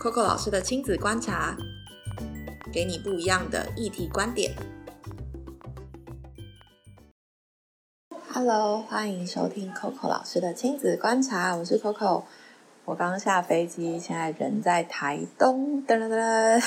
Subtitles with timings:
[0.00, 1.54] Coco 老师的亲子观察，
[2.72, 4.50] 给你不一样的议题观点。
[8.32, 12.22] Hello，欢迎收听 Coco 老师的亲子观察，我是 Coco。
[12.86, 16.62] 我刚下飞机，现在人在台东，噔噔噔，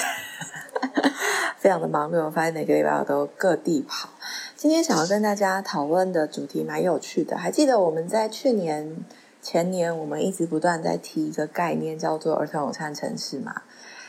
[1.57, 2.25] 非常的忙碌。
[2.25, 4.09] 我发现每个礼拜我都各地跑。
[4.55, 9.03] 今天想要跟大家讨论的主题蛮有趣的，还记得我们在去年、
[9.43, 13.61] 前年，我们一直不断在提一个概念，叫做儿童友善城市嘛？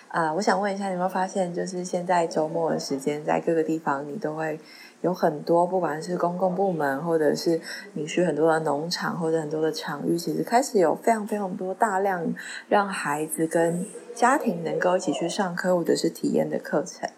[0.09, 4.61] 啊，我想问一下，你有没有发现，就是现在周末的时间，在各个地方，你都会
[5.01, 7.61] 有很多，不管是公共部门，或者是
[7.95, 12.33] 你去很多的农场，或者很多的场域，其实开始有非常非常多大量
[12.69, 17.11] 让孩子跟家庭能够一起去上课或者是体验的课程。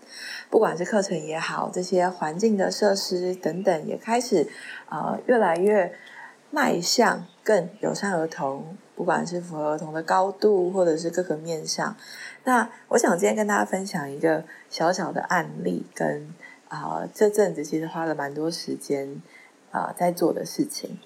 [0.49, 4.49] 不管是课程也好，这些环境的设施等等，也开始
[4.87, 5.93] 啊越来越
[6.57, 11.95] 迈向更友善儿童，不管是符合儿童的高度，或者是各个面向。
[12.45, 16.33] 那我想今天跟大家分享一个小小的案例，跟
[16.71, 19.21] 啊这阵子其实花了蛮多时间
[19.71, 20.99] 啊在做的事情。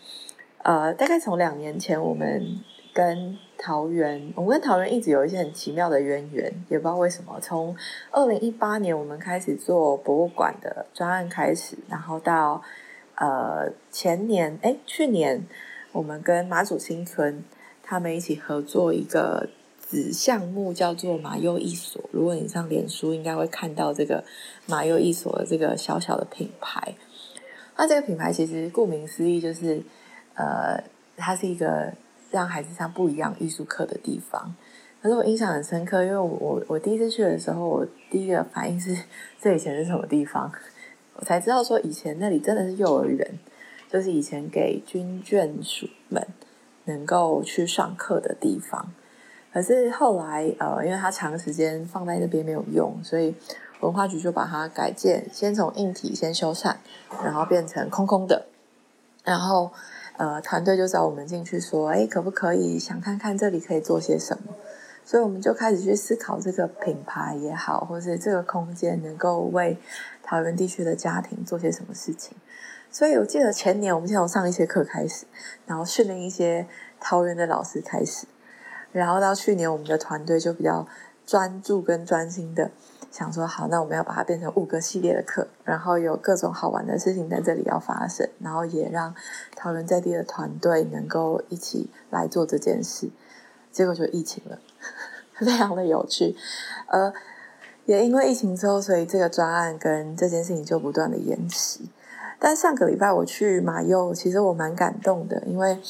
[0.62, 2.60] 呃，大概从两年前我们。
[2.92, 7.38] 跟桃园，我们跟桃园一直有一些很奇妙的渊源，也不知道为什么。
[7.40, 7.74] 从
[8.10, 12.60] 二零一八年我们开始做博物馆的专案开始，然后到
[13.20, 15.46] 呃前年，哎，去年
[15.92, 17.44] 我们跟马祖新村
[17.84, 22.02] 他们一起合作一个子项目，叫做马优一所。
[22.10, 24.24] 如果你上脸书，应该会看到这个
[24.66, 26.94] 马优一所的这个小小的品牌。
[27.76, 29.80] 那这个品牌其实顾名思义，就是
[30.34, 30.82] 呃，
[31.16, 31.92] 它是一个。
[32.32, 34.54] 让孩子上不一样艺术课的地方，
[35.02, 38.96] 可是我印象很深刻，因为我我第一次去的时候，我第一个反应是
[39.40, 40.48] 这以前是什么地方？
[41.20, 43.38] 我才知道说以前那里真的是幼儿园，
[43.88, 46.26] 就是以前给军眷属们
[46.86, 48.92] 能够去上课的地方。
[49.52, 53.34] 可是后来呃，因为它长时间放在那边没有用，所以
[53.80, 56.74] 文化局就把它改建，先从硬体先修缮，
[57.22, 58.46] 然后变成空空的，
[59.22, 59.70] 然后。
[60.16, 64.54] 呃，团队就找我们进去说，哎，可不可以想看看这里可以做些什么？
[65.02, 69.78] 所以我们就开始去思考这个品牌也好，或是这个空间能够为
[70.30, 72.36] 桃园地区的家庭做些什么事情。
[72.88, 75.26] 所以我记得前年我们先从上一些课开始，
[75.66, 76.68] 然后训练一些
[77.00, 78.28] 桃园的老师开始，
[78.92, 80.86] 然后到去年我们的团队就比较
[81.26, 82.70] 专注跟专心的。
[83.10, 89.12] 想说好，那我们要把它变成五个系列的课，然后有各种好玩的事情在这里要发生，然后也让
[89.56, 93.10] 讨论在地的团队能够一起来做这件事。
[93.72, 94.60] 结果就疫情了，
[95.38, 96.36] 非常的有趣。
[96.86, 97.12] 呃，
[97.86, 101.80] 也因为疫情之后，所以这个专案跟这件事情就不断的延迟。
[102.38, 105.80] 但上个礼拜我去马佑，其实我蛮感动的，因为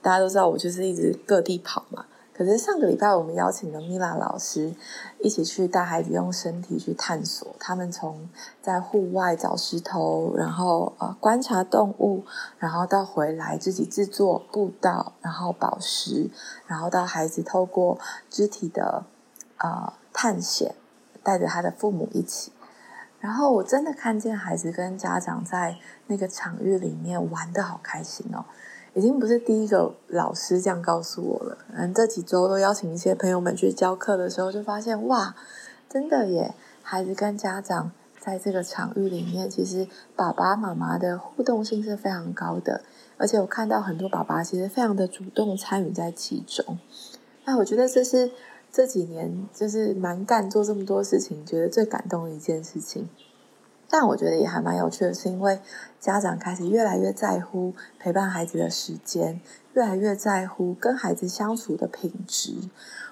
[0.00, 2.06] 大家都知道我就是一直各地跑嘛。
[2.32, 4.72] 可是上个礼拜，我们邀请了米拉老师
[5.18, 7.54] 一起去带孩子用身体去探索。
[7.58, 8.30] 他们从
[8.62, 12.24] 在户外找石头，然后呃观察动物，
[12.58, 16.30] 然后到回来自己制作步道，然后宝石，
[16.66, 17.98] 然后到孩子透过
[18.30, 19.04] 肢体的
[19.58, 20.74] 呃探险，
[21.22, 22.52] 带着他的父母一起。
[23.18, 25.76] 然后我真的看见孩子跟家长在
[26.06, 28.44] 那个场域里面玩的好开心哦。
[28.92, 31.58] 已经不是第一个老师这样告诉我了。
[31.72, 35.36] 嗯，这几周都邀请一些朋友们去教课的时候，就发现哇，
[35.88, 36.54] 真的耶！
[36.82, 42.82] 孩子跟家长在这个场域里面，其实爸爸妈妈的互动性是非常高的，
[43.16, 46.78] 而且我看到很多爸爸其实非常的主动参与在其中。
[47.44, 48.32] 那我觉得这是
[48.72, 53.08] 这几年就是蛮干做这么多事情，觉得最感动的一件事情。
[53.92, 55.58] 但我觉得也还蛮有趣的，是因为
[55.98, 59.40] 家长开始越来越在乎陪伴孩子的时间，
[59.74, 62.54] 越来越在乎跟孩子相处的品质。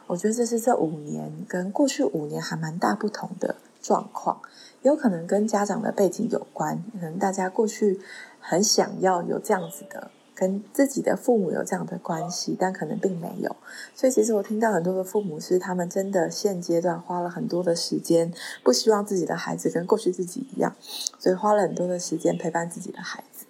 [0.07, 4.41] 我觉得这是这五年跟过去五年还蛮大不同的状况，
[4.83, 8.01] 有可能跟家长的背景有关，可能大家过去
[8.41, 10.13] 很想要有这样子的。
[10.39, 13.57] 跟自己的父母有这样的关系，但可能并没有。
[13.93, 18.33] 所以，其实我听到很多的父母是，他们真的现阶段花了很多的时间，
[18.63, 20.77] 不希望自己的孩子跟过去自己一样，
[21.19, 23.47] 所以花了很多的时间陪伴自己的孩子。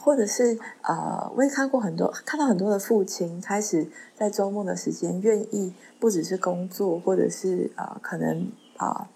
[0.00, 3.86] 或者是呃，我也看过很多，看到很多的父亲开始
[4.16, 9.08] 在周末的时间，愿意不只是工作，或者是呃，可能啊，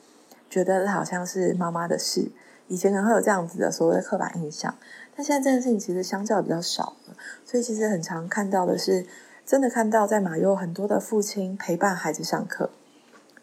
[0.50, 2.30] 觉得好像是妈妈的事。
[2.68, 4.72] 以前可能会有这样子的所谓的刻板印象。
[5.16, 7.14] 那现在这件事情其实相较比较少了，
[7.44, 9.06] 所以其实很常看到的是，
[9.44, 12.70] 真的看到在马有很多的父亲陪伴孩子上课，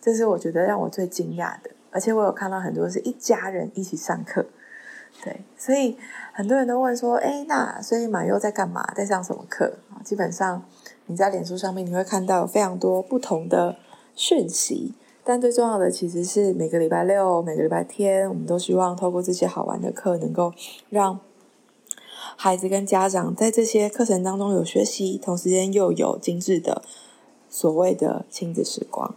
[0.01, 1.71] 这是我觉得让我最惊讶的。
[1.89, 4.45] 而且我有看到很多是一家人一起上课，
[5.23, 5.97] 对，所以
[6.33, 9.77] 很多人都问说，哎，那所以马优在干嘛，在上什么课？
[10.03, 10.63] 基本上
[11.07, 13.77] 你在脸书上面你会看到非常多不同的
[14.15, 14.93] 讯息。
[15.23, 20.53] 但最重要的其实是每个礼拜六、每个礼拜天，我们都希望透过这些好玩的课，能够
[20.89, 21.19] 让
[22.39, 26.83] 孩子跟家长在这些课程当中有学习，同时间又有精致的
[27.49, 29.13] 所谓的亲子时光。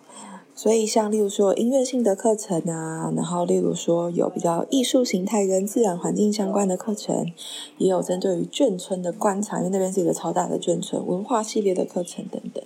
[0.54, 7.32] 所以，像例如说音乐性的课程啊，然后例如说有比较艺术形态跟自然环境相关的课程，
[7.78, 12.62] 也有针对于眷村的观察，因为那边是一个超大的眷村文化系列的课程等等。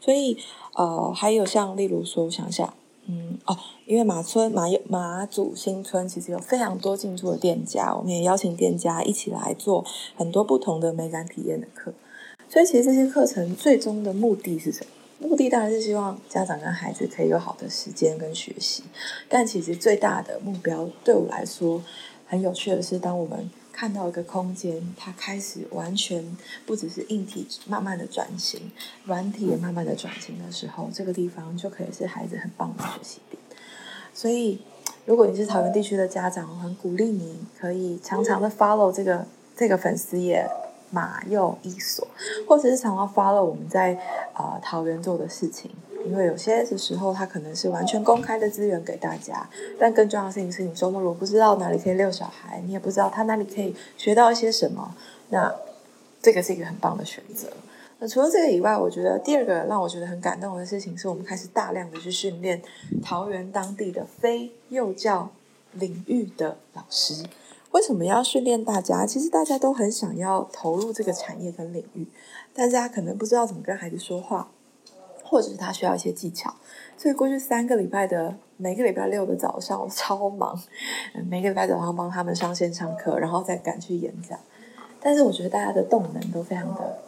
[0.00, 0.36] 所以，
[0.74, 2.74] 呃，还有像例如说，我想一下，
[3.10, 3.56] 嗯，哦，
[3.86, 9.84] 因为马村马马祖新村其实有非常多进驻的店家，我们也邀请店家一起来做
[10.14, 11.92] 很多不同的美感体验的课。
[12.50, 15.28] 所以，其实这些课程最终的目的是什么？
[15.28, 18.84] 目的当然是希望家长跟孩子可以有好的时间跟学习，
[19.28, 21.82] 但其实最大的目标对我来说
[22.26, 26.36] 很有趣的是，当我们看到一个空间，它开始完全
[26.66, 28.72] 不只是硬体慢慢的转型，
[29.04, 33.40] 软体也慢慢的转型的时候，这个地方就可以是孩子很棒的学习点。
[34.12, 34.60] 所以，
[35.06, 39.24] 如果你是桃园地区的家长，我很鼓励你可以常常的 follow 这个
[39.56, 40.50] 这个粉丝页。
[40.90, 42.08] 马又一所，
[42.48, 43.92] 或者是常常 follow 我们在
[44.32, 45.70] 呃桃园做的事情，
[46.08, 54.94] 因为有些的时候它可能是完全公开的资源给大家，但更重要的事情是你周末如果不知道哪里可以遛小孩，你也不知道他哪里可以学到一些什么，
[55.28, 55.54] 那
[56.20, 57.48] 这个是一个很棒的选择。
[58.00, 62.62] 那除了这个以外，我觉得第二个让我觉得很感动的事情，是我们开始大量的去训练
[63.02, 65.30] 桃园当地的非幼教
[65.72, 67.24] 领域的老师。
[67.72, 69.04] 为什么要训练大家？
[69.04, 72.06] 其实大家都很想要投入这个产业跟领域，
[72.54, 74.48] 但是他可能不知道怎么跟孩子说话，
[75.28, 76.54] 或者是他需要一些技巧。
[76.96, 80.60] 所以过去三个礼拜的每个礼拜六的早上，我 超忙，
[81.28, 84.38] 每个礼拜早上帮他们上线上课，然后再赶去演讲。
[85.00, 86.98] 但是我觉得大家的动能都非常的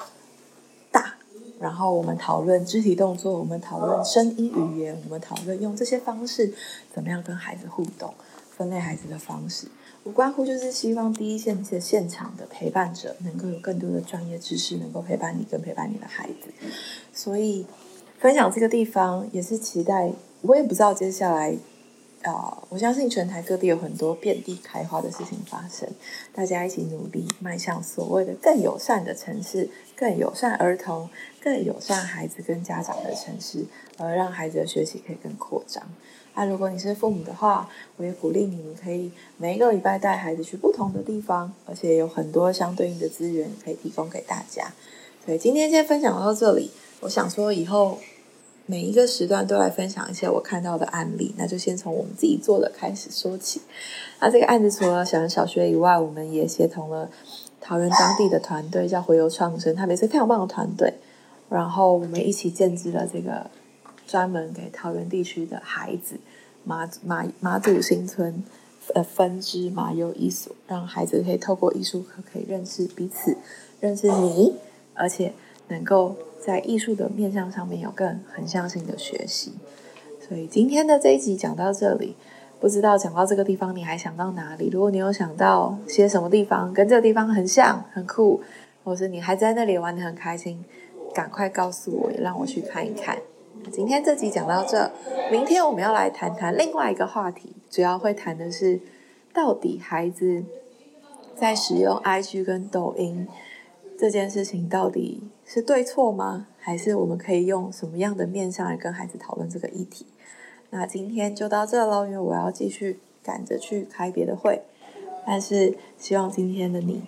[0.92, 1.14] 大。
[1.58, 6.54] 然后我们讨论肢体动作，我们讨论声音语言，我们讨论用这些方式
[6.94, 8.14] 怎么样跟孩子互动，
[8.56, 9.66] 分类孩子的方式。
[10.04, 16.50] 无关乎就是希望第一线的现场的陪伴者能够有更多的专业知识，能够陪伴你，跟陪伴你的孩子。
[17.12, 17.66] 所以
[18.20, 20.12] 分享这个地方也是期待，
[20.42, 21.56] 我也不知道接下来
[22.22, 25.88] 啊，我相信全台各地有很多遍地开花的事情发生，
[26.34, 31.08] 大家一起努力迈向所谓的更友善的城市，更友善儿童，
[31.42, 33.64] 更友善孩子跟家长的城市，
[33.96, 35.82] 而让孩子的学习可以更扩张。
[36.34, 44.70] 那如果你是父母的话，我也鼓励你们可以每一个礼拜带孩子去不同的地方，而且有很多相对应的资源可以提供给大家。
[45.24, 46.70] 所以今天先分享到这里。
[47.02, 47.98] 我想说以后
[48.70, 53.60] 每一个时段都来分享一些我看到的案例，那就先从我们自己做的开始说起。
[54.20, 57.10] 那这个案子除了小人小学以外，我们也协同了
[57.60, 60.94] 桃园当地的团队，叫回游创生，他们也是非常棒的团队。
[61.48, 63.50] 然后我们一起建制了这个
[64.06, 66.20] 专门给桃园地区的孩子。
[66.62, 68.44] 马马马祖新村
[68.94, 73.36] 呃分支马优艺所，让孩子可以透过艺术课可以认识彼此，
[73.80, 74.54] 认识你，
[74.94, 75.32] 而且
[75.70, 79.54] 能够在艺术的面向上面有更横向性的学习。
[80.20, 82.14] 所以今天的这一集讲到这里，
[82.60, 84.68] 不知道讲到这个地方你还想到哪里？
[84.70, 88.42] 如果你有想到些什么地方跟这个地方很像、很酷，
[88.84, 90.64] 或是你还在那里玩的很开心，
[91.14, 93.18] 赶快告诉我，也让我去看一看。
[93.72, 94.90] 今天这集讲到这，
[95.30, 98.80] 明天我们要来谈谈另外一个话题，主要会谈的是，
[99.34, 100.44] 到底孩子
[101.36, 103.28] 在使用 IG 跟抖音
[103.98, 105.22] 这件事情到底
[105.52, 106.46] 是对错吗？
[106.60, 110.06] 还是我们可以用什么样的面向来跟孩子讨论这个议题？
[110.70, 114.62] 那今天就到这喽，因为我要继续赶着去开别的会，
[115.26, 117.02] 但是希望今天的你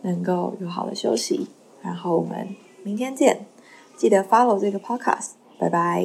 [0.00, 1.48] 能够有好的休息，
[1.82, 3.44] 然后我们明天见，
[3.94, 5.32] 记得 follow 这个 podcast。
[5.58, 6.02] 拜拜。